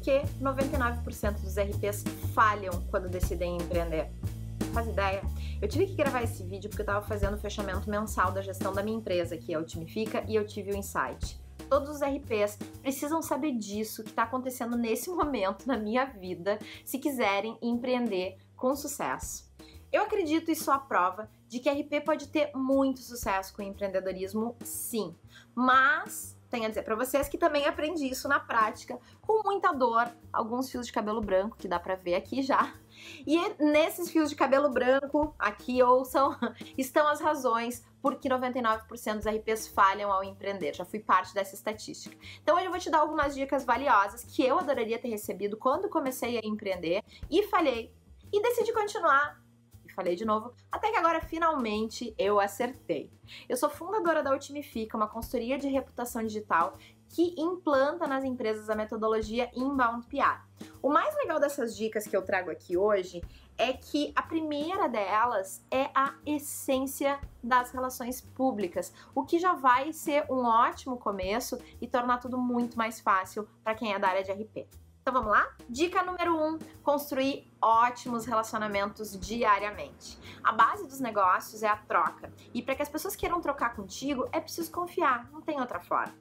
que 0.00 0.22
99% 0.40 1.40
dos 1.40 1.56
RPs 1.56 2.04
falham 2.34 2.72
quando 2.90 3.08
decidem 3.08 3.56
empreender? 3.56 4.10
Faz 4.72 4.88
ideia? 4.88 5.22
Eu 5.60 5.68
tive 5.68 5.86
que 5.86 5.94
gravar 5.94 6.22
esse 6.22 6.42
vídeo 6.42 6.70
porque 6.70 6.82
eu 6.82 6.84
estava 6.84 7.06
fazendo 7.06 7.34
o 7.34 7.38
fechamento 7.38 7.88
mensal 7.90 8.32
da 8.32 8.40
gestão 8.40 8.72
da 8.72 8.82
minha 8.82 8.96
empresa, 8.96 9.36
que 9.36 9.52
é 9.52 9.58
o 9.58 9.64
Timifica, 9.64 10.24
e 10.26 10.34
eu 10.34 10.46
tive 10.46 10.70
o 10.70 10.74
um 10.74 10.78
insight. 10.78 11.38
Todos 11.68 11.90
os 11.90 12.00
RPs 12.00 12.58
precisam 12.80 13.20
saber 13.22 13.52
disso 13.52 14.02
que 14.02 14.10
está 14.10 14.22
acontecendo 14.22 14.76
nesse 14.76 15.10
momento 15.10 15.66
na 15.66 15.76
minha 15.76 16.04
vida, 16.04 16.58
se 16.84 16.98
quiserem 16.98 17.58
empreender 17.60 18.36
com 18.56 18.74
sucesso. 18.74 19.50
Eu 19.92 20.02
acredito 20.02 20.50
e 20.50 20.56
sou 20.56 20.72
a 20.72 20.78
prova 20.78 21.28
de 21.48 21.58
que 21.58 21.68
RP 21.68 22.04
pode 22.04 22.28
ter 22.28 22.52
muito 22.54 23.00
sucesso 23.00 23.52
com 23.52 23.60
empreendedorismo, 23.60 24.56
sim. 24.62 25.16
Mas 25.52 26.38
tenho 26.50 26.66
a 26.66 26.68
dizer 26.68 26.82
para 26.82 26.96
vocês 26.96 27.28
que 27.28 27.38
também 27.38 27.64
aprendi 27.66 28.10
isso 28.10 28.28
na 28.28 28.40
prática, 28.40 28.98
com 29.22 29.42
muita 29.44 29.72
dor, 29.72 30.10
alguns 30.32 30.70
fios 30.70 30.86
de 30.86 30.92
cabelo 30.92 31.20
branco 31.20 31.56
que 31.56 31.68
dá 31.68 31.78
para 31.78 31.94
ver 31.94 32.16
aqui 32.16 32.42
já. 32.42 32.74
E 33.26 33.38
nesses 33.62 34.10
fios 34.10 34.28
de 34.28 34.36
cabelo 34.36 34.68
branco, 34.68 35.34
aqui 35.38 35.82
ouçam, 35.82 36.36
estão 36.76 37.08
as 37.08 37.20
razões 37.20 37.86
por 38.02 38.16
que 38.16 38.28
99% 38.28 39.16
dos 39.16 39.26
RPs 39.26 39.68
falham 39.68 40.12
ao 40.12 40.24
empreender. 40.24 40.74
Já 40.74 40.84
fui 40.84 40.98
parte 40.98 41.32
dessa 41.32 41.54
estatística. 41.54 42.16
Então 42.42 42.56
hoje 42.56 42.66
eu 42.66 42.70
vou 42.70 42.80
te 42.80 42.90
dar 42.90 42.98
algumas 42.98 43.34
dicas 43.34 43.64
valiosas 43.64 44.24
que 44.24 44.44
eu 44.44 44.58
adoraria 44.58 44.98
ter 44.98 45.08
recebido 45.08 45.56
quando 45.56 45.88
comecei 45.88 46.36
a 46.36 46.40
empreender 46.44 47.02
e 47.30 47.44
falhei 47.44 47.94
e 48.32 48.42
decidi 48.42 48.72
continuar 48.72 49.39
falei 50.00 50.16
de 50.16 50.24
novo, 50.24 50.54
até 50.72 50.90
que 50.90 50.96
agora 50.96 51.20
finalmente 51.20 52.14
eu 52.16 52.40
acertei. 52.40 53.12
Eu 53.46 53.56
sou 53.56 53.68
fundadora 53.68 54.22
da 54.22 54.32
Ultimifica, 54.32 54.96
uma 54.96 55.06
consultoria 55.06 55.58
de 55.58 55.68
reputação 55.68 56.22
digital 56.22 56.78
que 57.10 57.34
implanta 57.36 58.06
nas 58.06 58.24
empresas 58.24 58.70
a 58.70 58.74
metodologia 58.74 59.50
Inbound 59.54 60.06
PR. 60.06 60.40
O 60.80 60.88
mais 60.88 61.14
legal 61.16 61.38
dessas 61.38 61.76
dicas 61.76 62.06
que 62.06 62.16
eu 62.16 62.22
trago 62.22 62.50
aqui 62.50 62.78
hoje 62.78 63.20
é 63.58 63.74
que 63.74 64.10
a 64.16 64.22
primeira 64.22 64.88
delas 64.88 65.62
é 65.70 65.90
a 65.94 66.14
essência 66.24 67.20
das 67.42 67.70
relações 67.72 68.22
públicas, 68.22 68.94
o 69.14 69.22
que 69.22 69.38
já 69.38 69.52
vai 69.52 69.92
ser 69.92 70.24
um 70.30 70.46
ótimo 70.46 70.96
começo 70.96 71.58
e 71.78 71.86
tornar 71.86 72.18
tudo 72.18 72.38
muito 72.38 72.78
mais 72.78 73.00
fácil 73.00 73.46
para 73.62 73.74
quem 73.74 73.92
é 73.92 73.98
da 73.98 74.08
área 74.08 74.24
de 74.24 74.32
RP. 74.32 74.79
Então 75.02 75.14
vamos 75.14 75.30
lá? 75.30 75.50
Dica 75.68 76.02
número 76.02 76.36
1: 76.36 76.46
um, 76.46 76.58
construir 76.82 77.50
ótimos 77.60 78.26
relacionamentos 78.26 79.18
diariamente. 79.18 80.18
A 80.44 80.52
base 80.52 80.86
dos 80.86 81.00
negócios 81.00 81.62
é 81.62 81.68
a 81.68 81.76
troca. 81.76 82.32
E 82.52 82.62
para 82.62 82.74
que 82.74 82.82
as 82.82 82.88
pessoas 82.88 83.16
queiram 83.16 83.40
trocar 83.40 83.74
contigo, 83.74 84.28
é 84.30 84.40
preciso 84.40 84.70
confiar, 84.70 85.30
não 85.32 85.40
tem 85.40 85.58
outra 85.58 85.80
forma. 85.80 86.14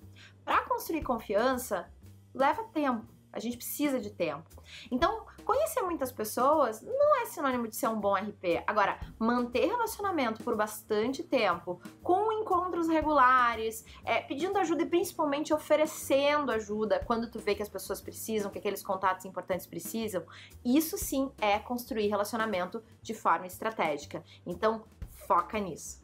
Para 0.45 0.61
construir 0.63 1.03
confiança, 1.03 1.91
leva 2.33 2.63
tempo. 2.65 3.05
A 3.31 3.39
gente 3.39 3.57
precisa 3.57 3.99
de 3.99 4.09
tempo. 4.09 4.49
Então, 4.89 5.25
conhecer 5.49 5.81
muitas 5.81 6.11
pessoas 6.11 6.79
não 6.83 7.23
é 7.23 7.25
sinônimo 7.25 7.67
de 7.67 7.75
ser 7.75 7.87
um 7.87 7.99
bom 7.99 8.13
RP. 8.13 8.63
Agora, 8.67 8.99
manter 9.17 9.65
relacionamento 9.65 10.43
por 10.43 10.55
bastante 10.55 11.23
tempo, 11.23 11.81
com 12.03 12.31
encontros 12.31 12.87
regulares, 12.87 13.83
é, 14.05 14.21
pedindo 14.21 14.59
ajuda 14.59 14.83
e 14.83 14.85
principalmente 14.85 15.51
oferecendo 15.51 16.51
ajuda 16.51 17.03
quando 17.03 17.31
tu 17.31 17.39
vê 17.39 17.55
que 17.55 17.63
as 17.63 17.67
pessoas 17.67 17.99
precisam, 17.99 18.51
que 18.51 18.59
aqueles 18.59 18.83
contatos 18.83 19.25
importantes 19.25 19.65
precisam, 19.65 20.23
isso 20.63 20.99
sim 20.99 21.31
é 21.41 21.57
construir 21.57 22.09
relacionamento 22.09 22.83
de 23.01 23.15
forma 23.15 23.47
estratégica. 23.47 24.23
Então, 24.45 24.83
foca 25.25 25.57
nisso. 25.57 25.99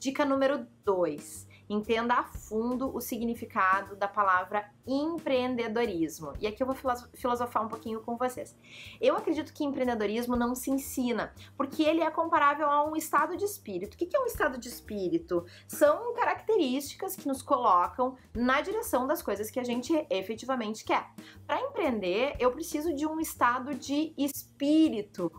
Dica 0.00 0.24
número 0.24 0.66
2 0.84 1.51
entenda 1.72 2.14
a 2.14 2.24
fundo 2.24 2.94
o 2.94 3.00
significado 3.00 3.96
da 3.96 4.08
palavra 4.08 4.70
empreendedorismo. 4.86 6.32
E 6.40 6.46
aqui 6.46 6.62
eu 6.62 6.66
vou 6.66 6.76
filosofar 7.14 7.64
um 7.64 7.68
pouquinho 7.68 8.00
com 8.00 8.16
vocês. 8.16 8.56
Eu 9.00 9.16
acredito 9.16 9.52
que 9.52 9.64
empreendedorismo 9.64 10.36
não 10.36 10.54
se 10.54 10.70
ensina, 10.70 11.32
porque 11.56 11.82
ele 11.82 12.00
é 12.00 12.10
comparável 12.10 12.68
a 12.68 12.84
um 12.84 12.96
estado 12.96 13.36
de 13.36 13.44
espírito. 13.44 13.94
O 13.94 13.96
que 13.96 14.16
é 14.16 14.20
um 14.20 14.26
estado 14.26 14.58
de 14.58 14.68
espírito? 14.68 15.44
São 15.66 16.14
características 16.14 17.16
que 17.16 17.28
nos 17.28 17.42
colocam 17.42 18.16
na 18.34 18.60
direção 18.60 19.06
das 19.06 19.22
coisas 19.22 19.50
que 19.50 19.60
a 19.60 19.64
gente 19.64 20.06
efetivamente 20.10 20.84
quer. 20.84 21.08
Para 21.46 21.60
empreender, 21.60 22.36
eu 22.38 22.50
preciso 22.52 22.94
de 22.94 23.06
um 23.06 23.20
estado 23.20 23.74
de 23.74 24.12
espírito 24.16 25.30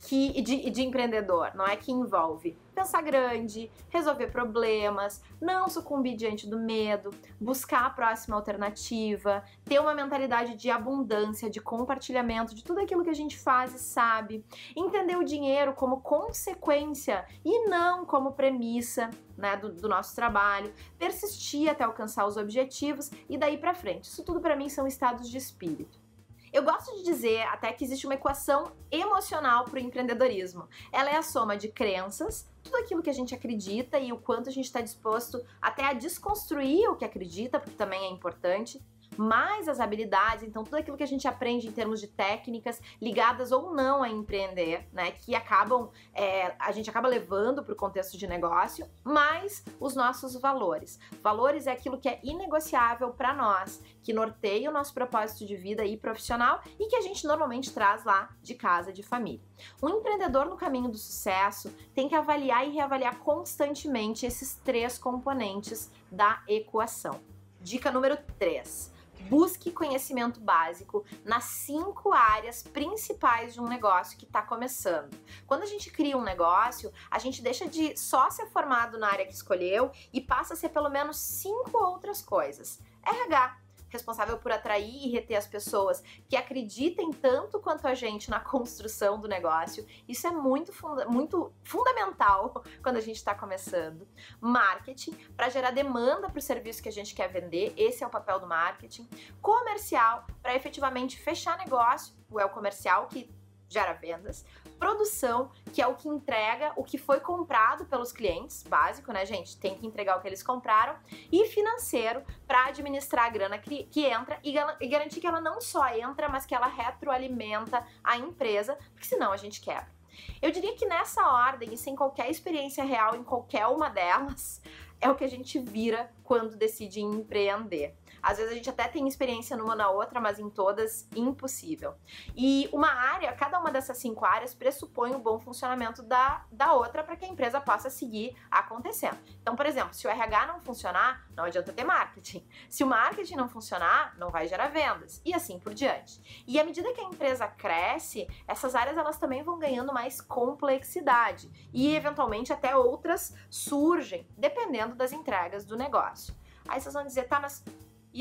que 0.00 0.40
de, 0.42 0.70
de 0.70 0.82
empreendedor, 0.82 1.52
não 1.54 1.66
é 1.66 1.76
que 1.76 1.90
envolve 1.92 2.56
pensar 2.76 3.02
grande, 3.02 3.70
resolver 3.88 4.26
problemas, 4.26 5.22
não 5.40 5.66
sucumbir 5.66 6.14
diante 6.14 6.46
do 6.46 6.58
medo, 6.58 7.08
buscar 7.40 7.86
a 7.86 7.90
próxima 7.90 8.36
alternativa, 8.36 9.42
ter 9.64 9.80
uma 9.80 9.94
mentalidade 9.94 10.54
de 10.54 10.70
abundância, 10.70 11.48
de 11.48 11.58
compartilhamento 11.58 12.54
de 12.54 12.62
tudo 12.62 12.80
aquilo 12.80 13.02
que 13.02 13.08
a 13.08 13.14
gente 13.14 13.38
faz 13.38 13.74
e 13.74 13.78
sabe, 13.78 14.44
entender 14.76 15.16
o 15.16 15.24
dinheiro 15.24 15.72
como 15.72 16.02
consequência 16.02 17.24
e 17.42 17.66
não 17.66 18.04
como 18.04 18.32
premissa 18.32 19.08
né, 19.38 19.56
do, 19.56 19.72
do 19.72 19.88
nosso 19.88 20.14
trabalho, 20.14 20.72
persistir 20.98 21.70
até 21.70 21.82
alcançar 21.82 22.26
os 22.26 22.36
objetivos 22.36 23.10
e 23.28 23.38
daí 23.38 23.56
para 23.56 23.74
frente. 23.74 24.04
Isso 24.04 24.22
tudo 24.22 24.40
para 24.40 24.54
mim 24.54 24.68
são 24.68 24.86
estados 24.86 25.30
de 25.30 25.38
espírito. 25.38 26.05
Eu 26.52 26.62
gosto 26.62 26.94
de 26.96 27.02
dizer 27.02 27.42
até 27.48 27.72
que 27.72 27.84
existe 27.84 28.06
uma 28.06 28.14
equação 28.14 28.72
emocional 28.90 29.64
para 29.64 29.76
o 29.76 29.82
empreendedorismo. 29.82 30.68
Ela 30.92 31.10
é 31.10 31.16
a 31.16 31.22
soma 31.22 31.56
de 31.56 31.68
crenças, 31.68 32.48
tudo 32.62 32.76
aquilo 32.76 33.02
que 33.02 33.10
a 33.10 33.12
gente 33.12 33.34
acredita 33.34 33.98
e 33.98 34.12
o 34.12 34.18
quanto 34.18 34.48
a 34.48 34.52
gente 34.52 34.66
está 34.66 34.80
disposto 34.80 35.44
até 35.60 35.84
a 35.84 35.92
desconstruir 35.92 36.88
o 36.88 36.96
que 36.96 37.04
acredita, 37.04 37.58
porque 37.58 37.76
também 37.76 38.04
é 38.04 38.10
importante 38.10 38.80
mais 39.16 39.68
as 39.68 39.80
habilidades, 39.80 40.44
então 40.44 40.64
tudo 40.64 40.76
aquilo 40.76 40.96
que 40.96 41.02
a 41.02 41.06
gente 41.06 41.26
aprende 41.26 41.66
em 41.66 41.72
termos 41.72 42.00
de 42.00 42.06
técnicas 42.06 42.80
ligadas 43.00 43.52
ou 43.52 43.74
não 43.74 44.02
a 44.02 44.08
empreender, 44.08 44.86
né, 44.92 45.10
que 45.10 45.34
acabam, 45.34 45.90
é, 46.14 46.54
a 46.58 46.72
gente 46.72 46.88
acaba 46.90 47.08
levando 47.08 47.62
para 47.62 47.72
o 47.72 47.76
contexto 47.76 48.16
de 48.16 48.26
negócio, 48.26 48.88
mais 49.02 49.64
os 49.80 49.94
nossos 49.94 50.34
valores. 50.40 50.98
Valores 51.22 51.66
é 51.66 51.72
aquilo 51.72 51.98
que 51.98 52.08
é 52.08 52.20
inegociável 52.22 53.10
para 53.10 53.32
nós, 53.32 53.82
que 54.02 54.12
norteia 54.12 54.70
o 54.70 54.72
nosso 54.72 54.94
propósito 54.94 55.44
de 55.46 55.56
vida 55.56 55.84
e 55.84 55.96
profissional 55.96 56.60
e 56.78 56.86
que 56.86 56.96
a 56.96 57.00
gente 57.00 57.26
normalmente 57.26 57.72
traz 57.72 58.04
lá 58.04 58.30
de 58.42 58.54
casa, 58.54 58.92
de 58.92 59.02
família. 59.02 59.40
Um 59.82 59.88
empreendedor 59.88 60.46
no 60.46 60.56
caminho 60.56 60.88
do 60.88 60.98
sucesso 60.98 61.74
tem 61.94 62.08
que 62.08 62.14
avaliar 62.14 62.66
e 62.66 62.72
reavaliar 62.72 63.18
constantemente 63.18 64.26
esses 64.26 64.54
três 64.56 64.98
componentes 64.98 65.90
da 66.10 66.42
equação. 66.46 67.20
Dica 67.60 67.90
número 67.90 68.16
3 68.38 68.95
busque 69.24 69.70
conhecimento 69.70 70.40
básico 70.40 71.04
nas 71.24 71.44
cinco 71.44 72.12
áreas 72.12 72.62
principais 72.62 73.54
de 73.54 73.60
um 73.60 73.68
negócio 73.68 74.18
que 74.18 74.24
está 74.24 74.42
começando. 74.42 75.16
Quando 75.46 75.62
a 75.62 75.66
gente 75.66 75.90
cria 75.90 76.16
um 76.16 76.22
negócio, 76.22 76.92
a 77.10 77.18
gente 77.18 77.42
deixa 77.42 77.68
de 77.68 77.96
só 77.96 78.30
ser 78.30 78.46
formado 78.46 78.98
na 78.98 79.08
área 79.08 79.26
que 79.26 79.32
escolheu 79.32 79.90
e 80.12 80.20
passa 80.20 80.54
a 80.54 80.56
ser 80.56 80.70
pelo 80.70 80.88
menos 80.88 81.16
cinco 81.16 81.76
outras 81.76 82.22
coisas. 82.22 82.80
RH, 83.04 83.65
responsável 83.96 84.38
por 84.38 84.52
atrair 84.52 85.06
e 85.06 85.10
reter 85.10 85.36
as 85.36 85.46
pessoas 85.46 86.02
que 86.28 86.36
acreditem 86.36 87.10
tanto 87.10 87.58
quanto 87.58 87.86
a 87.86 87.94
gente 87.94 88.30
na 88.30 88.38
construção 88.40 89.20
do 89.20 89.26
negócio. 89.26 89.86
Isso 90.08 90.26
é 90.26 90.30
muito, 90.30 90.72
funda 90.72 91.06
muito 91.06 91.52
fundamental 91.64 92.62
quando 92.82 92.96
a 92.96 93.00
gente 93.00 93.16
está 93.16 93.34
começando. 93.34 94.06
Marketing, 94.40 95.12
para 95.36 95.48
gerar 95.48 95.70
demanda 95.70 96.28
para 96.28 96.38
o 96.38 96.42
serviço 96.42 96.82
que 96.82 96.88
a 96.88 96.92
gente 96.92 97.14
quer 97.14 97.28
vender, 97.28 97.72
esse 97.76 98.04
é 98.04 98.06
o 98.06 98.10
papel 98.10 98.40
do 98.40 98.46
marketing. 98.46 99.08
Comercial, 99.40 100.26
para 100.42 100.54
efetivamente 100.54 101.18
fechar 101.18 101.58
negócio, 101.58 102.14
o 102.30 102.40
é 102.40 102.44
o 102.44 102.50
comercial 102.50 103.06
que 103.06 103.30
gera 103.68 103.92
vendas, 103.92 104.44
produção, 104.78 105.50
que 105.72 105.82
é 105.82 105.86
o 105.86 105.94
que 105.94 106.08
entrega 106.08 106.72
o 106.76 106.84
que 106.84 106.98
foi 106.98 107.20
comprado 107.20 107.86
pelos 107.86 108.12
clientes, 108.12 108.62
básico, 108.62 109.12
né, 109.12 109.24
gente? 109.24 109.58
Tem 109.58 109.74
que 109.74 109.86
entregar 109.86 110.16
o 110.16 110.20
que 110.20 110.28
eles 110.28 110.42
compraram, 110.42 110.96
e 111.32 111.46
financeiro, 111.46 112.22
para 112.46 112.66
administrar 112.66 113.26
a 113.26 113.30
grana 113.30 113.58
que, 113.58 113.84
que 113.84 114.04
entra 114.04 114.38
e, 114.42 114.54
e 114.80 114.88
garantir 114.88 115.20
que 115.20 115.26
ela 115.26 115.40
não 115.40 115.60
só 115.60 115.88
entra, 115.88 116.28
mas 116.28 116.46
que 116.46 116.54
ela 116.54 116.66
retroalimenta 116.66 117.86
a 118.02 118.16
empresa, 118.16 118.76
porque 118.92 119.06
senão 119.06 119.32
a 119.32 119.36
gente 119.36 119.60
quebra. 119.60 119.94
Eu 120.40 120.50
diria 120.50 120.74
que 120.74 120.86
nessa 120.86 121.22
ordem 121.26 121.74
e 121.74 121.76
sem 121.76 121.94
qualquer 121.94 122.30
experiência 122.30 122.84
real 122.84 123.14
em 123.16 123.22
qualquer 123.22 123.66
uma 123.66 123.88
delas, 123.88 124.62
é 125.00 125.10
o 125.10 125.14
que 125.14 125.24
a 125.24 125.28
gente 125.28 125.58
vira 125.58 126.10
quando 126.22 126.56
decide 126.56 127.00
empreender. 127.00 127.94
Às 128.26 128.38
vezes 128.38 128.50
a 128.50 128.56
gente 128.56 128.68
até 128.68 128.88
tem 128.88 129.06
experiência 129.06 129.56
numa 129.56 129.76
na 129.76 129.88
outra, 129.88 130.20
mas 130.20 130.40
em 130.40 130.50
todas 130.50 131.06
impossível. 131.14 131.94
E 132.34 132.68
uma 132.72 132.90
área, 132.90 133.32
cada 133.32 133.56
uma 133.60 133.70
dessas 133.70 133.98
cinco 133.98 134.24
áreas 134.24 134.52
pressupõe 134.52 135.14
o 135.14 135.18
bom 135.20 135.38
funcionamento 135.38 136.02
da, 136.02 136.44
da 136.50 136.72
outra 136.72 137.04
para 137.04 137.14
que 137.14 137.24
a 137.24 137.28
empresa 137.28 137.60
possa 137.60 137.88
seguir 137.88 138.36
acontecendo. 138.50 139.16
Então, 139.40 139.54
por 139.54 139.64
exemplo, 139.64 139.94
se 139.94 140.08
o 140.08 140.10
RH 140.10 140.46
não 140.46 140.60
funcionar, 140.60 141.24
não 141.36 141.44
adianta 141.44 141.72
ter 141.72 141.84
marketing. 141.84 142.44
Se 142.68 142.82
o 142.82 142.86
marketing 142.88 143.36
não 143.36 143.48
funcionar, 143.48 144.18
não 144.18 144.28
vai 144.28 144.48
gerar 144.48 144.66
vendas 144.70 145.22
e 145.24 145.32
assim 145.32 145.60
por 145.60 145.72
diante. 145.72 146.44
E 146.48 146.58
à 146.58 146.64
medida 146.64 146.92
que 146.92 147.00
a 147.00 147.04
empresa 147.04 147.46
cresce, 147.46 148.26
essas 148.48 148.74
áreas 148.74 148.96
elas 148.96 149.18
também 149.18 149.44
vão 149.44 149.56
ganhando 149.56 149.92
mais 149.92 150.20
complexidade 150.20 151.48
e 151.72 151.94
eventualmente 151.94 152.52
até 152.52 152.74
outras 152.74 153.36
surgem, 153.48 154.26
dependendo 154.36 154.96
das 154.96 155.12
entregas 155.12 155.64
do 155.64 155.76
negócio. 155.76 156.34
Aí 156.66 156.80
vocês 156.80 156.92
vão 156.92 157.06
dizer, 157.06 157.28
tá, 157.28 157.38
mas 157.38 157.62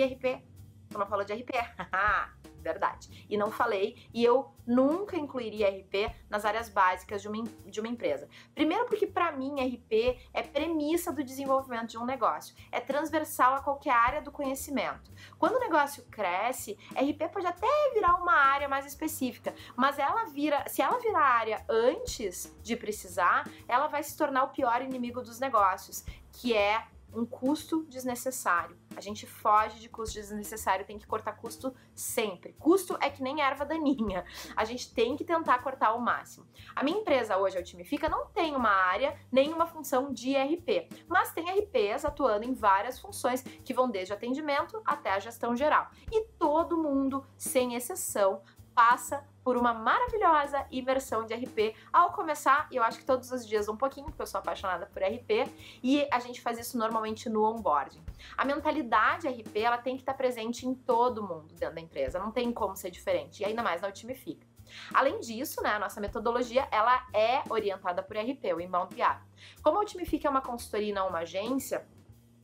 IRP, 0.01 0.41
tu 0.89 0.97
não 0.97 1.07
falou 1.07 1.25
de 1.25 1.33
RP. 1.33 1.51
verdade. 2.65 3.27
E 3.29 3.37
não 3.37 3.51
falei, 3.51 3.95
e 4.11 4.23
eu 4.23 4.51
nunca 4.65 5.15
incluiria 5.15 5.69
RP 5.69 6.11
nas 6.27 6.43
áreas 6.43 6.67
básicas 6.67 7.21
de 7.21 7.27
uma, 7.27 7.43
de 7.67 7.79
uma 7.79 7.87
empresa. 7.87 8.27
Primeiro 8.55 8.85
porque 8.85 9.05
para 9.05 9.31
mim 9.31 9.53
RP 9.61 10.19
é 10.33 10.41
premissa 10.41 11.13
do 11.13 11.23
desenvolvimento 11.23 11.91
de 11.91 11.97
um 11.99 12.05
negócio, 12.05 12.55
é 12.71 12.79
transversal 12.79 13.53
a 13.53 13.61
qualquer 13.61 13.93
área 13.93 14.21
do 14.21 14.31
conhecimento. 14.31 15.11
Quando 15.37 15.57
o 15.57 15.59
negócio 15.59 16.03
cresce, 16.09 16.75
RP 16.95 17.31
pode 17.31 17.45
até 17.45 17.67
virar 17.93 18.15
uma 18.15 18.33
área 18.33 18.67
mais 18.67 18.87
específica, 18.87 19.53
mas 19.75 19.99
ela 19.99 20.25
vira, 20.25 20.67
se 20.67 20.81
ela 20.81 20.97
virar 20.97 21.21
área 21.21 21.63
antes 21.69 22.57
de 22.63 22.75
precisar, 22.75 23.47
ela 23.67 23.85
vai 23.85 24.01
se 24.01 24.17
tornar 24.17 24.43
o 24.45 24.49
pior 24.49 24.81
inimigo 24.81 25.21
dos 25.21 25.39
negócios, 25.39 26.03
que 26.31 26.55
é 26.55 26.87
um 27.15 27.25
custo 27.25 27.83
desnecessário. 27.85 28.77
A 28.95 29.01
gente 29.01 29.25
foge 29.25 29.79
de 29.79 29.89
custo 29.89 30.15
desnecessário, 30.15 30.85
tem 30.85 30.97
que 30.97 31.07
cortar 31.07 31.33
custo 31.33 31.73
sempre. 31.93 32.53
Custo 32.53 32.97
é 33.01 33.09
que 33.09 33.23
nem 33.23 33.41
erva 33.41 33.65
daninha. 33.65 34.25
A 34.55 34.65
gente 34.65 34.93
tem 34.93 35.15
que 35.15 35.23
tentar 35.23 35.59
cortar 35.59 35.87
ao 35.87 35.99
máximo. 35.99 36.45
A 36.75 36.83
minha 36.83 36.99
empresa 36.99 37.37
hoje, 37.37 37.57
a 37.57 37.61
Otimifica, 37.61 38.09
não 38.09 38.27
tem 38.27 38.55
uma 38.55 38.69
área 38.69 39.19
nem 39.31 39.53
uma 39.53 39.65
função 39.65 40.13
de 40.13 40.35
RP, 40.35 40.89
mas 41.07 41.33
tem 41.33 41.49
RPs 41.49 42.05
atuando 42.05 42.45
em 42.45 42.53
várias 42.53 42.99
funções 42.99 43.41
que 43.41 43.73
vão 43.73 43.89
desde 43.89 44.13
atendimento 44.13 44.81
até 44.85 45.11
a 45.11 45.19
gestão 45.19 45.55
geral. 45.55 45.89
E 46.11 46.25
todo 46.37 46.77
mundo, 46.77 47.25
sem 47.37 47.75
exceção, 47.75 48.41
passa 48.73 49.25
por 49.45 49.55
uma 49.57 49.75
maravilhosa 49.75 50.65
imersão 50.71 51.23
de 51.23 51.35
RP 51.35 51.75
ao 51.93 52.11
começar, 52.11 52.67
e 52.71 52.77
eu 52.77 52.83
acho 52.83 52.97
que 52.97 53.05
todos 53.05 53.31
os 53.31 53.47
dias 53.47 53.69
um 53.69 53.77
pouquinho, 53.77 54.07
porque 54.07 54.23
eu 54.23 54.25
sou 54.25 54.39
apaixonada 54.39 54.87
por 54.87 55.03
RP, 55.03 55.47
e 55.83 56.07
a 56.11 56.19
gente 56.19 56.41
faz 56.41 56.57
isso 56.57 56.79
normalmente 56.79 57.29
no 57.29 57.43
onboarding. 57.43 58.03
A 58.35 58.43
mentalidade 58.43 59.27
RP, 59.27 59.57
ela 59.57 59.77
tem 59.77 59.95
que 59.95 60.01
estar 60.01 60.15
presente 60.15 60.67
em 60.67 60.73
todo 60.73 61.21
mundo 61.21 61.53
dentro 61.53 61.75
da 61.75 61.81
empresa, 61.81 62.17
não 62.17 62.31
tem 62.31 62.51
como 62.51 62.75
ser 62.75 62.89
diferente, 62.89 63.43
e 63.43 63.45
ainda 63.45 63.61
mais 63.61 63.83
na 63.83 63.87
Otimifica. 63.87 64.47
Além 64.91 65.19
disso, 65.19 65.61
né, 65.61 65.69
a 65.69 65.79
nossa 65.79 66.01
metodologia 66.01 66.67
ela 66.71 67.05
é 67.13 67.43
orientada 67.47 68.01
por 68.01 68.17
RP, 68.17 68.45
o 68.55 68.59
Inbound 68.59 68.95
PR. 68.95 69.21
Como 69.61 69.77
a 69.77 69.81
Otimifica 69.81 70.27
é 70.27 70.31
uma 70.31 70.41
consultoria 70.41 70.89
e 70.89 70.93
não 70.93 71.07
uma 71.07 71.19
agência, 71.19 71.87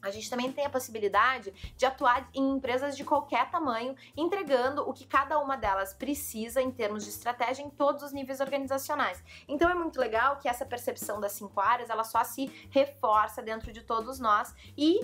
a 0.01 0.09
gente 0.09 0.30
também 0.30 0.51
tem 0.51 0.65
a 0.65 0.69
possibilidade 0.69 1.53
de 1.75 1.86
atuar 1.86 2.30
em 2.33 2.51
empresas 2.51 2.95
de 2.98 3.03
qualquer 3.03 3.50
tamanho, 3.50 3.95
entregando 4.15 4.88
o 4.88 4.94
que 4.94 5.06
cada 5.06 5.39
uma 5.39 5.56
delas 5.56 5.94
precisa 5.94 6.62
em 6.62 6.71
termos 6.71 7.03
de 7.03 7.09
estratégia 7.09 7.63
em 7.63 7.69
todos 7.69 8.03
os 8.03 8.12
níveis 8.12 8.39
organizacionais. 8.39 9.24
Então 9.48 9.69
é 9.69 9.74
muito 9.74 10.00
legal 10.00 10.38
que 10.38 10.48
essa 10.48 10.65
percepção 10.65 11.19
das 11.19 11.33
cinco 11.33 11.59
áreas 11.59 11.89
ela 11.89 12.03
só 12.03 12.24
se 12.24 12.48
reforça 12.69 13.42
dentro 13.42 13.71
de 13.71 13.81
todos 13.81 14.19
nós 14.19 14.53
e 14.77 15.00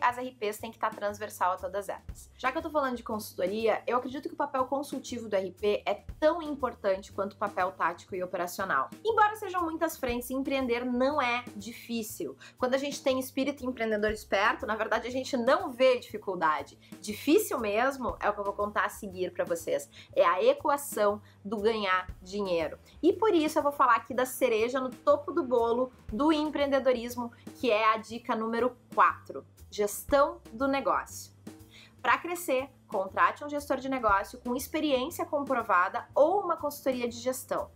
as 0.00 0.16
RPs 0.16 0.58
têm 0.58 0.70
que 0.70 0.76
estar 0.76 0.94
transversal 0.94 1.52
a 1.52 1.56
todas 1.56 1.88
elas. 1.88 2.30
Já 2.36 2.52
que 2.52 2.58
eu 2.58 2.62
tô 2.62 2.70
falando 2.70 2.96
de 2.96 3.02
consultoria, 3.02 3.82
eu 3.86 3.96
acredito 3.98 4.28
que 4.28 4.34
o 4.34 4.36
papel 4.36 4.66
consultivo 4.66 5.28
do 5.28 5.36
RP 5.36 5.82
é 5.84 6.04
tão 6.18 6.40
importante 6.42 7.12
quanto 7.12 7.34
o 7.34 7.36
papel 7.36 7.72
tático 7.72 8.14
e 8.14 8.22
operacional. 8.22 8.90
Embora 9.04 9.36
sejam 9.36 9.62
muitas 9.62 9.96
frentes, 9.96 10.30
empreender 10.30 10.84
não 10.84 11.20
é 11.20 11.44
difícil. 11.54 12.36
Quando 12.58 12.74
a 12.74 12.78
gente 12.78 13.02
tem 13.02 13.18
espírito 13.18 13.64
empreendedor 13.64 14.10
esperto, 14.10 14.35
na 14.66 14.76
verdade 14.76 15.08
a 15.08 15.10
gente 15.10 15.36
não 15.36 15.70
vê 15.70 15.98
dificuldade. 15.98 16.78
Difícil 17.00 17.58
mesmo 17.58 18.16
é 18.20 18.28
o 18.28 18.32
que 18.32 18.40
eu 18.40 18.44
vou 18.44 18.52
contar 18.52 18.84
a 18.84 18.88
seguir 18.88 19.32
para 19.32 19.44
vocês. 19.44 19.88
É 20.14 20.24
a 20.24 20.42
equação 20.42 21.20
do 21.44 21.56
ganhar 21.56 22.06
dinheiro. 22.20 22.78
E 23.02 23.12
por 23.12 23.34
isso 23.34 23.58
eu 23.58 23.62
vou 23.62 23.72
falar 23.72 23.96
aqui 23.96 24.14
da 24.14 24.26
cereja 24.26 24.80
no 24.80 24.90
topo 24.90 25.32
do 25.32 25.42
bolo 25.42 25.92
do 26.12 26.32
empreendedorismo, 26.32 27.32
que 27.54 27.70
é 27.70 27.92
a 27.92 27.96
dica 27.96 28.36
número 28.36 28.76
4: 28.94 29.44
gestão 29.70 30.40
do 30.52 30.68
negócio. 30.68 31.34
Para 32.02 32.18
crescer, 32.18 32.70
contrate 32.86 33.44
um 33.44 33.48
gestor 33.48 33.78
de 33.78 33.88
negócio 33.88 34.38
com 34.38 34.54
experiência 34.54 35.24
comprovada 35.24 36.06
ou 36.14 36.40
uma 36.40 36.56
consultoria 36.56 37.08
de 37.08 37.16
gestão. 37.16 37.68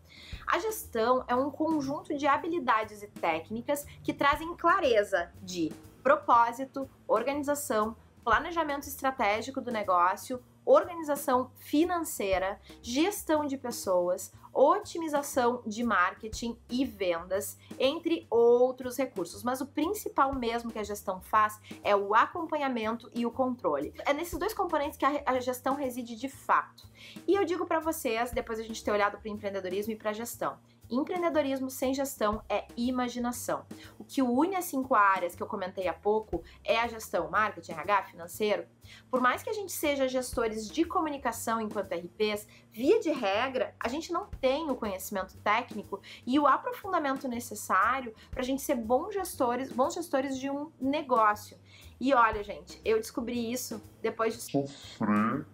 A 0.47 0.59
gestão 0.59 1.25
é 1.27 1.35
um 1.35 1.51
conjunto 1.51 2.17
de 2.17 2.27
habilidades 2.27 3.03
e 3.03 3.09
técnicas 3.09 3.85
que 4.05 4.15
trazem 4.15 4.56
clareza 4.56 5.33
de 5.43 5.73
propósito, 6.02 6.88
organização, 7.06 7.97
planejamento 8.25 8.87
estratégico 8.87 9.61
do 9.61 9.70
negócio, 9.70 10.43
organização 10.64 11.50
financeira, 11.56 12.61
gestão 12.82 13.47
de 13.47 13.56
pessoas, 13.56 14.32
otimização 14.52 15.62
de 15.67 15.82
marketing 15.82 16.58
e 16.69 16.85
vendas, 16.85 17.58
entre 17.79 18.26
outros 18.31 18.97
recursos. 18.97 19.43
Mas 19.43 19.61
o 19.61 19.67
principal 19.67 20.35
mesmo 20.35 20.70
que 20.70 20.79
a 20.79 20.85
gestão 20.85 21.20
faz 21.20 21.58
é 21.82 21.94
o 21.94 22.14
acompanhamento 22.14 23.11
e 23.14 23.25
o 23.25 23.31
controle. 23.31 23.93
É 24.05 24.12
nesses 24.12 24.38
dois 24.38 24.53
componentes 24.53 24.99
que 24.99 25.05
a 25.05 25.41
gestão 25.41 25.75
reside 25.75 26.14
de 26.17 26.29
fato. 26.29 26.87
E 27.26 27.35
eu 27.35 27.44
digo 27.44 27.67
para 27.67 27.81
vocês, 27.81 28.31
depois 28.31 28.58
a 28.58 28.62
gente 28.62 28.85
ter 28.85 28.91
olhado 28.91 29.19
para 29.19 29.29
o 29.29 29.32
empreendedorismo 29.32 29.93
e 29.93 29.96
para 29.96 30.11
a 30.11 30.14
gestão, 30.14 30.58
Empreendedorismo 30.91 31.71
sem 31.71 31.95
gestão 31.95 32.43
é 32.49 32.67
imaginação. 32.77 33.65
O 33.99 34.05
que 34.05 34.21
une 34.21 34.57
as 34.57 34.65
cinco 34.65 34.95
áreas 34.95 35.37
que 35.37 35.43
eu 35.43 35.47
comentei 35.47 35.87
há 35.87 35.95
pouco 35.95 36.43
é 36.65 36.81
a 36.81 36.89
gestão 36.89 37.31
marketing, 37.31 37.73
RH, 37.73 38.03
financeiro. 38.05 38.67
Por 39.09 39.21
mais 39.21 39.43
que 39.43 39.51
a 39.51 39.53
gente 39.53 39.71
seja 39.71 40.09
gestores 40.09 40.69
de 40.69 40.85
comunicação 40.85 41.61
enquanto 41.61 41.95
RPs, 41.95 42.49
via 42.73 42.99
de 42.99 43.11
regra, 43.11 43.75
a 43.79 43.89
gente 43.89 44.13
não 44.13 44.27
tem 44.27 44.69
o 44.69 44.75
conhecimento 44.75 45.37
técnico 45.39 46.01
e 46.27 46.39
o 46.39 46.47
aprofundamento 46.47 47.29
necessário 47.29 48.13
para 48.31 48.41
a 48.41 48.45
gente 48.45 48.61
ser 48.61 48.75
bons 48.75 49.15
gestores, 49.15 49.71
bons 49.71 49.95
gestores 49.95 50.37
de 50.37 50.51
um 50.51 50.73
negócio. 50.81 51.57
E 52.01 52.13
olha, 52.13 52.43
gente, 52.43 52.81
eu 52.85 52.99
descobri 52.99 53.53
isso 53.53 53.81
depois 54.03 54.35
de 54.35 54.41
sofrer 54.41 55.47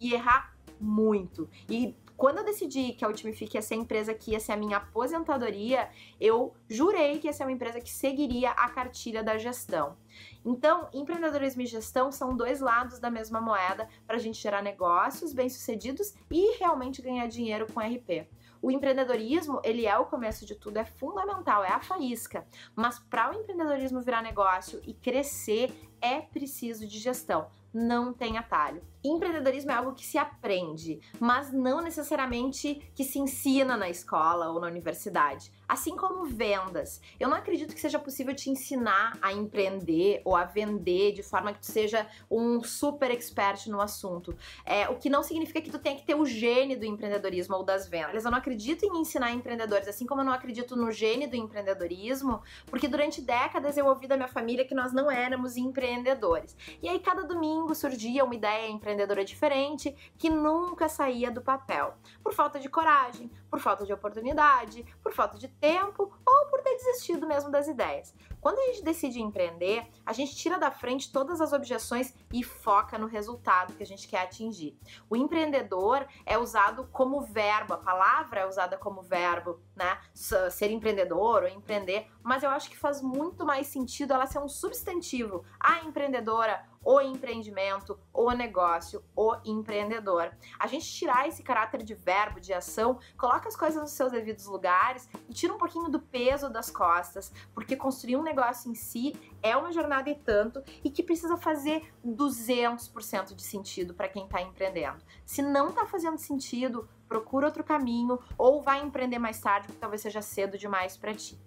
e 0.00 0.14
errar 0.14 0.56
muito. 0.80 1.48
E 1.68 1.94
quando 2.18 2.38
eu 2.38 2.44
decidi 2.44 2.94
que 2.94 3.04
a 3.04 3.08
Ultimifique 3.08 3.56
ia 3.56 3.62
ser 3.62 3.74
a 3.74 3.76
empresa 3.76 4.12
que 4.12 4.32
ia 4.32 4.40
ser 4.40 4.50
a 4.50 4.56
minha 4.56 4.78
aposentadoria, 4.78 5.88
eu 6.20 6.52
jurei 6.68 7.20
que 7.20 7.28
ia 7.28 7.32
ser 7.32 7.44
uma 7.44 7.52
empresa 7.52 7.80
que 7.80 7.88
seguiria 7.88 8.50
a 8.50 8.68
cartilha 8.68 9.22
da 9.22 9.38
gestão. 9.38 9.96
Então, 10.44 10.88
empreendedorismo 10.92 11.62
e 11.62 11.66
gestão 11.66 12.10
são 12.10 12.36
dois 12.36 12.60
lados 12.60 12.98
da 12.98 13.08
mesma 13.08 13.40
moeda 13.40 13.88
para 14.04 14.16
a 14.16 14.18
gente 14.18 14.42
gerar 14.42 14.62
negócios 14.62 15.32
bem-sucedidos 15.32 16.12
e 16.28 16.58
realmente 16.58 17.00
ganhar 17.00 17.28
dinheiro 17.28 17.72
com 17.72 17.78
RP. 17.78 18.26
O 18.60 18.72
empreendedorismo, 18.72 19.60
ele 19.62 19.86
é 19.86 19.96
o 19.96 20.06
começo 20.06 20.44
de 20.44 20.56
tudo, 20.56 20.78
é 20.78 20.84
fundamental, 20.84 21.62
é 21.62 21.70
a 21.70 21.78
faísca. 21.78 22.44
Mas 22.74 22.98
para 22.98 23.30
o 23.30 23.34
empreendedorismo 23.34 24.00
virar 24.00 24.22
negócio 24.22 24.80
e 24.84 24.92
crescer, 24.92 25.72
é 26.00 26.20
preciso 26.20 26.86
de 26.86 26.98
gestão 26.98 27.48
não 27.72 28.12
tem 28.12 28.38
atalho. 28.38 28.82
Empreendedorismo 29.04 29.70
é 29.70 29.74
algo 29.74 29.94
que 29.94 30.04
se 30.04 30.18
aprende, 30.18 31.00
mas 31.20 31.52
não 31.52 31.80
necessariamente 31.80 32.90
que 32.94 33.04
se 33.04 33.18
ensina 33.18 33.76
na 33.76 33.88
escola 33.88 34.50
ou 34.50 34.60
na 34.60 34.66
universidade. 34.66 35.52
Assim 35.68 35.94
como 35.94 36.24
vendas. 36.24 37.00
Eu 37.20 37.28
não 37.28 37.36
acredito 37.36 37.74
que 37.74 37.80
seja 37.80 37.98
possível 37.98 38.34
te 38.34 38.48
ensinar 38.48 39.18
a 39.20 39.32
empreender 39.32 40.22
ou 40.24 40.34
a 40.34 40.44
vender 40.44 41.12
de 41.12 41.22
forma 41.22 41.52
que 41.52 41.60
tu 41.60 41.66
seja 41.66 42.06
um 42.30 42.62
super 42.62 43.10
expert 43.10 43.66
no 43.68 43.80
assunto. 43.80 44.34
É, 44.64 44.88
o 44.88 44.96
que 44.96 45.10
não 45.10 45.22
significa 45.22 45.60
que 45.60 45.70
tu 45.70 45.78
tenha 45.78 45.96
que 45.96 46.06
ter 46.06 46.14
o 46.14 46.24
gene 46.24 46.74
do 46.74 46.86
empreendedorismo 46.86 47.56
ou 47.56 47.62
das 47.62 47.86
vendas. 47.86 48.24
Eu 48.24 48.30
não 48.30 48.38
acredito 48.38 48.84
em 48.84 49.00
ensinar 49.00 49.30
empreendedores, 49.32 49.86
assim 49.86 50.06
como 50.06 50.22
eu 50.22 50.24
não 50.24 50.32
acredito 50.32 50.74
no 50.74 50.90
gene 50.90 51.26
do 51.26 51.36
empreendedorismo, 51.36 52.42
porque 52.66 52.88
durante 52.88 53.20
décadas 53.20 53.76
eu 53.76 53.86
ouvi 53.86 54.06
da 54.06 54.16
minha 54.16 54.28
família 54.28 54.64
que 54.64 54.74
nós 54.74 54.92
não 54.92 55.10
éramos 55.10 55.56
empreendedores. 55.56 56.56
E 56.82 56.88
aí 56.88 56.98
cada 56.98 57.24
domingo 57.24 57.74
surgia 57.74 58.24
uma 58.24 58.34
ideia 58.34 58.70
empreendedora 58.70 59.24
diferente 59.24 59.94
que 60.16 60.30
nunca 60.30 60.88
saía 60.88 61.30
do 61.30 61.42
papel. 61.42 61.94
Por 62.22 62.32
falta 62.32 62.58
de 62.58 62.68
coragem, 62.68 63.30
por 63.50 63.60
falta 63.60 63.84
de 63.84 63.92
oportunidade, 63.92 64.84
por 65.02 65.12
falta 65.12 65.36
de 65.36 65.48
tempo 65.60 66.12
ou 66.26 66.46
por 66.46 66.60
ter 66.62 66.76
desistido 66.76 67.26
mesmo 67.26 67.50
das 67.50 67.68
ideias. 67.68 68.14
Quando 68.40 68.58
a 68.58 68.66
gente 68.66 68.84
decide 68.84 69.20
empreender, 69.20 69.86
a 70.06 70.12
gente 70.12 70.36
tira 70.36 70.58
da 70.58 70.70
frente 70.70 71.12
todas 71.12 71.40
as 71.40 71.52
objeções 71.52 72.14
e 72.32 72.42
foca 72.42 72.96
no 72.96 73.06
resultado 73.06 73.74
que 73.74 73.82
a 73.82 73.86
gente 73.86 74.06
quer 74.06 74.22
atingir. 74.22 74.78
O 75.10 75.16
empreendedor 75.16 76.06
é 76.24 76.38
usado 76.38 76.88
como 76.92 77.20
verbo, 77.20 77.74
a 77.74 77.78
palavra 77.78 78.40
é 78.40 78.46
usada 78.46 78.76
como 78.76 79.02
verbo, 79.02 79.60
né? 79.78 79.98
Ser 80.12 80.70
empreendedor 80.70 81.44
ou 81.44 81.48
empreender, 81.48 82.10
mas 82.22 82.42
eu 82.42 82.50
acho 82.50 82.68
que 82.68 82.76
faz 82.76 83.00
muito 83.00 83.46
mais 83.46 83.68
sentido 83.68 84.12
ela 84.12 84.26
ser 84.26 84.40
um 84.40 84.48
substantivo. 84.48 85.44
A 85.58 85.84
empreendedora 85.84 86.66
o 86.84 87.00
empreendimento, 87.00 87.98
o 88.14 88.30
negócio, 88.30 89.04
o 89.14 89.36
empreendedor. 89.44 90.32
A 90.58 90.66
gente 90.66 90.86
tirar 90.86 91.28
esse 91.28 91.42
caráter 91.42 91.82
de 91.82 91.94
verbo, 91.94 92.40
de 92.40 92.52
ação, 92.52 92.98
coloca 93.16 93.48
as 93.48 93.56
coisas 93.56 93.82
nos 93.82 93.90
seus 93.90 94.12
devidos 94.12 94.46
lugares 94.46 95.08
e 95.28 95.34
tira 95.34 95.52
um 95.52 95.58
pouquinho 95.58 95.90
do 95.90 96.00
peso 96.00 96.48
das 96.48 96.70
costas, 96.70 97.32
porque 97.52 97.76
construir 97.76 98.16
um 98.16 98.22
negócio 98.22 98.70
em 98.70 98.74
si 98.74 99.14
é 99.42 99.56
uma 99.56 99.72
jornada 99.72 100.08
e 100.08 100.14
tanto 100.14 100.62
e 100.82 100.90
que 100.90 101.02
precisa 101.02 101.36
fazer 101.36 101.92
200% 102.06 103.34
de 103.34 103.42
sentido 103.42 103.92
para 103.92 104.08
quem 104.08 104.24
está 104.24 104.40
empreendendo. 104.40 105.04
Se 105.26 105.42
não 105.42 105.68
está 105.68 105.84
fazendo 105.84 106.16
sentido, 106.16 106.88
procura 107.08 107.46
outro 107.46 107.64
caminho 107.64 108.18
ou 108.36 108.62
vai 108.62 108.80
empreender 108.80 109.18
mais 109.18 109.40
tarde, 109.40 109.66
porque 109.66 109.80
talvez 109.80 110.02
seja 110.02 110.22
cedo 110.22 110.58
demais 110.58 110.96
para 110.96 111.14
ti. 111.14 111.40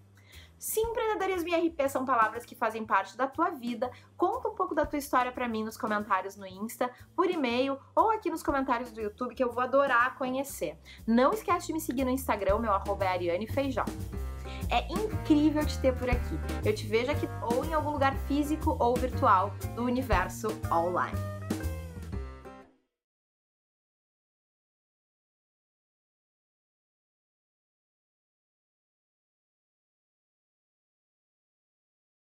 Se 0.61 0.79
empreendedorismo 0.79 1.49
e 1.49 1.69
RP 1.69 1.89
são 1.89 2.05
palavras 2.05 2.45
que 2.45 2.53
fazem 2.53 2.85
parte 2.85 3.17
da 3.17 3.25
tua 3.25 3.49
vida, 3.49 3.89
conta 4.15 4.47
um 4.47 4.53
pouco 4.53 4.75
da 4.75 4.85
tua 4.85 4.99
história 4.99 5.31
para 5.31 5.47
mim 5.47 5.63
nos 5.63 5.75
comentários 5.75 6.35
no 6.35 6.45
Insta, 6.45 6.91
por 7.15 7.31
e-mail 7.31 7.79
ou 7.95 8.11
aqui 8.11 8.29
nos 8.29 8.43
comentários 8.43 8.91
do 8.91 9.01
YouTube 9.01 9.33
que 9.33 9.43
eu 9.43 9.51
vou 9.51 9.63
adorar 9.63 10.15
conhecer. 10.19 10.77
Não 11.07 11.33
esquece 11.33 11.65
de 11.65 11.73
me 11.73 11.81
seguir 11.81 12.05
no 12.05 12.11
Instagram, 12.11 12.59
meu 12.59 12.73
arroba 12.73 13.05
é 13.05 13.07
Ariane 13.07 13.47
Feijão. 13.47 13.85
É 14.69 14.87
incrível 14.93 15.65
te 15.65 15.79
ter 15.79 15.97
por 15.97 16.07
aqui. 16.07 16.39
Eu 16.63 16.75
te 16.75 16.85
vejo 16.85 17.09
aqui 17.09 17.27
ou 17.41 17.65
em 17.65 17.73
algum 17.73 17.89
lugar 17.89 18.15
físico 18.27 18.77
ou 18.79 18.95
virtual 18.95 19.49
do 19.75 19.83
universo 19.83 20.49
online. 20.71 21.30